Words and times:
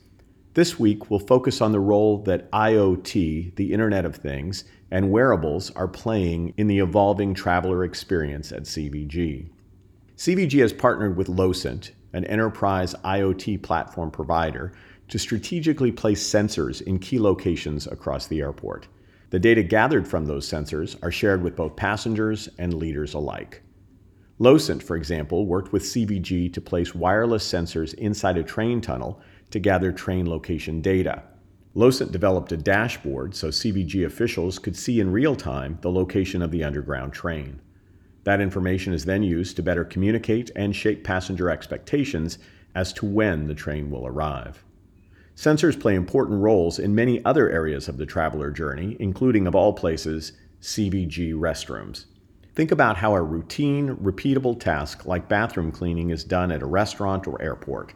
This 0.55 0.79
week, 0.79 1.11
we'll 1.11 1.19
focus 1.19 1.61
on 1.61 1.71
the 1.71 1.79
role 1.79 2.23
that 2.23 2.51
IoT, 2.51 3.55
the 3.55 3.71
Internet 3.71 4.05
of 4.05 4.15
Things, 4.15 4.63
and 4.89 5.11
wearables 5.11 5.69
are 5.75 5.87
playing 5.87 6.55
in 6.57 6.65
the 6.65 6.79
evolving 6.79 7.35
traveler 7.35 7.83
experience 7.83 8.51
at 8.51 8.63
CVG. 8.63 9.49
CVG 10.17 10.59
has 10.61 10.73
partnered 10.73 11.15
with 11.15 11.29
Locent, 11.29 11.91
an 12.13 12.25
enterprise 12.25 12.95
IoT 13.05 13.61
platform 13.61 14.09
provider, 14.09 14.73
to 15.09 15.19
strategically 15.19 15.91
place 15.91 16.21
sensors 16.21 16.81
in 16.81 16.99
key 16.99 17.19
locations 17.19 17.87
across 17.87 18.27
the 18.27 18.41
airport. 18.41 18.87
The 19.29 19.39
data 19.39 19.63
gathered 19.63 20.07
from 20.07 20.25
those 20.25 20.49
sensors 20.49 21.01
are 21.03 21.11
shared 21.11 21.41
with 21.43 21.55
both 21.55 21.75
passengers 21.75 22.47
and 22.57 22.73
leaders 22.73 23.13
alike. 23.13 23.61
Locent, 24.39 24.83
for 24.83 24.95
example, 24.95 25.45
worked 25.45 25.73
with 25.73 25.83
CVG 25.83 26.53
to 26.53 26.61
place 26.61 26.93
wireless 26.93 27.49
sensors 27.49 27.93
inside 27.95 28.37
a 28.37 28.43
train 28.43 28.81
tunnel 28.81 29.19
to 29.49 29.59
gather 29.59 29.91
train 29.91 30.29
location 30.29 30.81
data. 30.81 31.23
Locent 31.73 32.11
developed 32.11 32.51
a 32.51 32.57
dashboard 32.57 33.35
so 33.35 33.49
CVG 33.49 34.05
officials 34.05 34.59
could 34.59 34.75
see 34.75 34.99
in 34.99 35.11
real 35.11 35.35
time 35.35 35.77
the 35.81 35.91
location 35.91 36.41
of 36.41 36.51
the 36.51 36.63
underground 36.63 37.13
train. 37.13 37.61
That 38.23 38.41
information 38.41 38.93
is 38.93 39.05
then 39.05 39.23
used 39.23 39.55
to 39.55 39.63
better 39.63 39.85
communicate 39.85 40.51
and 40.55 40.75
shape 40.75 41.03
passenger 41.03 41.49
expectations 41.49 42.39
as 42.75 42.93
to 42.93 43.05
when 43.05 43.47
the 43.47 43.55
train 43.55 43.89
will 43.89 44.05
arrive. 44.05 44.63
Sensors 45.37 45.79
play 45.79 45.93
important 45.93 46.41
roles 46.41 46.79
in 46.79 46.95
many 46.95 47.23
other 47.23 47.47
areas 47.47 47.87
of 47.87 47.97
the 47.97 48.07
traveler 48.07 48.49
journey, 48.49 48.97
including, 48.99 49.45
of 49.45 49.53
all 49.53 49.71
places, 49.71 50.31
CVG 50.63 51.31
restrooms. 51.35 52.05
Think 52.55 52.71
about 52.71 52.97
how 52.97 53.13
a 53.13 53.21
routine, 53.21 53.97
repeatable 53.97 54.59
task 54.59 55.05
like 55.05 55.29
bathroom 55.29 55.71
cleaning 55.71 56.09
is 56.09 56.23
done 56.23 56.51
at 56.51 56.63
a 56.63 56.65
restaurant 56.65 57.27
or 57.27 57.39
airport. 57.39 57.93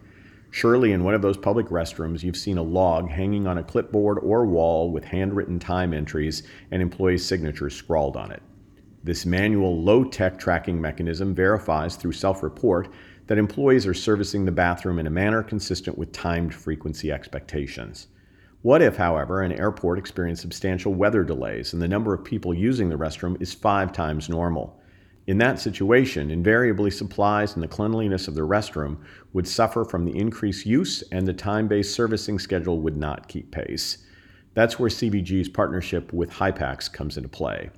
Surely, 0.52 0.92
in 0.92 1.04
one 1.04 1.16
of 1.16 1.24
those 1.24 1.36
public 1.36 1.66
restrooms, 1.70 2.22
you've 2.22 2.38
seen 2.38 2.60
a 2.60 2.64
log 2.64 3.10
hanging 3.10 3.48
on 3.48 3.58
a 3.58 3.64
clipboard 3.64 4.20
or 4.22 4.46
wall 4.46 4.92
with 4.92 5.06
handwritten 5.06 5.58
time 5.58 5.96
entries 5.96 6.44
and 6.70 6.80
employees' 6.80 7.26
signatures 7.26 7.76
scrawled 7.76 8.16
on 8.16 8.30
it. 8.30 8.44
This 9.04 9.26
manual, 9.26 9.82
low 9.82 10.04
tech 10.04 10.38
tracking 10.38 10.80
mechanism 10.80 11.34
verifies 11.34 11.96
through 11.96 12.12
self 12.12 12.44
report 12.44 12.88
that 13.26 13.40
employees 13.40 13.88
are 13.88 13.96
servicing 13.96 14.46
the 14.46 14.52
bathroom 14.52 15.00
in 15.00 15.08
a 15.08 15.12
manner 15.12 15.42
consistent 15.42 15.98
with 15.98 16.12
timed 16.12 16.54
frequency 16.54 17.12
expectations. 17.12 18.08
What 18.62 18.84
if, 18.84 18.98
however, 18.98 19.42
an 19.42 19.54
airport 19.54 19.98
experienced 19.98 20.44
substantial 20.44 20.94
weather 20.94 21.24
delays 21.24 21.74
and 21.74 21.82
the 21.82 21.88
number 21.88 22.14
of 22.14 22.24
people 22.24 22.54
using 22.54 22.90
the 22.90 22.98
restroom 22.98 23.42
is 23.42 23.56
five 23.56 23.92
times 23.92 24.30
normal? 24.30 24.80
In 25.26 25.40
that 25.40 25.60
situation, 25.60 26.30
invariably 26.30 26.92
supplies 26.92 27.56
and 27.56 27.64
the 27.64 27.68
cleanliness 27.68 28.28
of 28.28 28.36
the 28.36 28.42
restroom 28.42 28.98
would 29.34 29.48
suffer 29.48 29.84
from 29.84 30.06
the 30.06 30.16
increased 30.16 30.68
use 30.68 31.04
and 31.12 31.28
the 31.28 31.34
time 31.34 31.68
based 31.68 31.96
servicing 31.96 32.38
schedule 32.38 32.82
would 32.82 32.98
not 32.98 33.28
keep 33.28 33.52
pace. 33.52 34.00
That's 34.54 34.78
where 34.78 34.90
CVG's 34.92 35.50
partnership 35.50 36.14
with 36.14 36.30
Hypax 36.30 36.92
comes 36.92 37.18
into 37.18 37.30
play. 37.30 37.72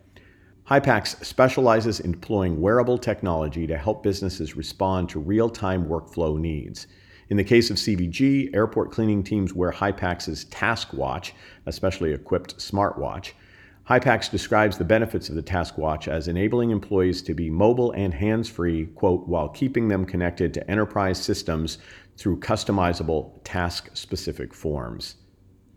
Hypax 0.69 1.21
specializes 1.25 1.99
in 1.99 2.13
deploying 2.13 2.61
wearable 2.61 2.97
technology 2.97 3.67
to 3.67 3.77
help 3.77 4.01
businesses 4.01 4.55
respond 4.55 5.09
to 5.09 5.19
real 5.19 5.49
time 5.49 5.85
workflow 5.85 6.39
needs. 6.39 6.87
In 7.29 7.35
the 7.35 7.43
case 7.43 7.69
of 7.69 7.75
CVG, 7.75 8.55
airport 8.55 8.91
cleaning 8.91 9.23
teams 9.23 9.53
wear 9.53 9.71
Hypax's 9.71 10.45
TaskWatch, 10.45 11.33
a 11.65 11.71
specially 11.73 12.13
equipped 12.13 12.57
smartwatch. 12.59 13.33
Hypax 13.89 14.31
describes 14.31 14.77
the 14.77 14.85
benefits 14.85 15.27
of 15.27 15.35
the 15.35 15.43
TaskWatch 15.43 16.07
as 16.07 16.29
enabling 16.29 16.71
employees 16.71 17.21
to 17.23 17.33
be 17.33 17.49
mobile 17.49 17.91
and 17.91 18.13
hands 18.13 18.47
free, 18.47 18.85
quote, 18.85 19.27
while 19.27 19.49
keeping 19.49 19.89
them 19.89 20.05
connected 20.05 20.53
to 20.53 20.71
enterprise 20.71 21.21
systems 21.21 21.79
through 22.15 22.39
customizable 22.39 23.33
task 23.43 23.89
specific 23.93 24.53
forms. 24.53 25.15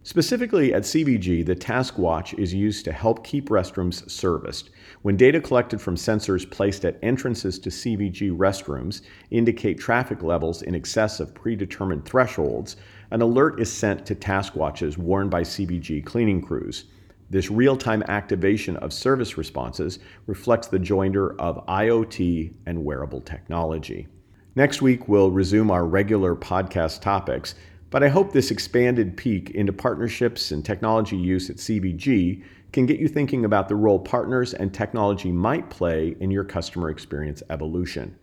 Specifically 0.07 0.73
at 0.73 0.85
CVG, 0.85 1.45
the 1.45 1.57
Task 1.57 1.99
Watch 1.99 2.33
is 2.35 2.55
used 2.55 2.85
to 2.85 2.93
help 2.93 3.25
keep 3.25 3.49
restrooms 3.49 4.09
serviced. 4.09 4.71
When 5.03 5.17
data 5.17 5.41
collected 5.41 5.81
from 5.81 5.97
sensors 5.97 6.49
placed 6.49 6.85
at 6.85 7.01
entrances 7.03 7.59
to 7.59 7.71
CVG 7.71 8.31
restrooms 8.31 9.01
indicate 9.33 9.81
traffic 9.81 10.23
levels 10.23 10.63
in 10.63 10.77
excess 10.77 11.19
of 11.19 11.35
predetermined 11.35 12.05
thresholds, 12.05 12.77
an 13.11 13.21
alert 13.21 13.59
is 13.59 13.69
sent 13.69 14.07
to 14.07 14.15
task 14.15 14.55
watches 14.55 14.97
worn 14.97 15.29
by 15.29 15.43
CVG 15.43 16.05
cleaning 16.05 16.41
crews. 16.41 16.85
This 17.29 17.51
real 17.51 17.77
time 17.77 18.05
activation 18.07 18.77
of 18.77 18.93
service 18.93 19.37
responses 19.37 19.99
reflects 20.29 20.69
the 20.69 20.79
joinder 20.79 21.35
of 21.41 21.67
IoT 21.67 22.55
and 22.67 22.85
wearable 22.85 23.23
technology. 23.23 24.07
Next 24.55 24.81
week, 24.81 25.09
we'll 25.09 25.33
resume 25.33 25.73
our 25.73 25.85
regular 25.85 26.37
podcast 26.37 27.03
topics 27.03 27.57
but 27.97 28.05
I 28.05 28.09
hope 28.09 28.31
this 28.31 28.51
expanded 28.51 29.17
peek 29.17 29.53
into 29.53 29.73
partnerships 29.73 30.51
and 30.51 30.63
technology 30.63 31.17
use 31.17 31.49
at 31.49 31.57
CVG 31.57 32.43
can 32.71 32.85
get 32.85 33.01
you 33.01 33.09
thinking 33.09 33.47
about 33.47 33.71
the 33.71 33.75
role 33.75 33.99
partners 33.99 34.53
and 34.53 34.71
technology 34.71 35.33
might 35.33 35.71
play 35.71 36.15
in 36.21 36.31
your 36.31 36.45
customer 36.45 36.91
experience 36.91 37.43
evolution. 37.49 38.15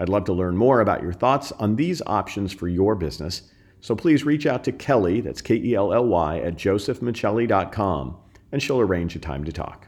I'd 0.00 0.08
love 0.08 0.24
to 0.24 0.32
learn 0.32 0.56
more 0.56 0.80
about 0.80 1.04
your 1.04 1.12
thoughts 1.12 1.52
on 1.52 1.76
these 1.76 2.02
options 2.04 2.52
for 2.52 2.66
your 2.66 2.96
business, 2.96 3.42
so 3.80 3.94
please 3.94 4.24
reach 4.24 4.44
out 4.44 4.64
to 4.64 4.72
Kelly, 4.72 5.20
that's 5.20 5.40
K 5.40 5.54
E 5.54 5.76
L 5.76 5.92
L 5.92 6.06
Y, 6.06 6.40
at 6.40 6.56
josephmichelli.com, 6.56 8.16
and 8.50 8.60
she'll 8.60 8.80
arrange 8.80 9.14
a 9.14 9.20
time 9.20 9.44
to 9.44 9.52
talk. 9.52 9.86